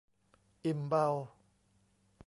[0.65, 1.07] อิ่มเบา